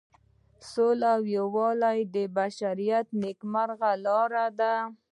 [0.71, 4.73] سوله او یووالی د بشریت د نیکمرغۍ لاره ده.